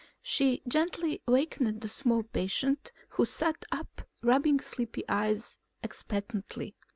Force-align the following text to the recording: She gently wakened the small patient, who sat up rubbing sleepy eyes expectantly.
She 0.23 0.63
gently 0.67 1.21
wakened 1.27 1.81
the 1.81 1.87
small 1.87 2.23
patient, 2.23 2.91
who 3.09 3.23
sat 3.23 3.63
up 3.71 4.01
rubbing 4.23 4.59
sleepy 4.59 5.03
eyes 5.07 5.59
expectantly. 5.83 6.75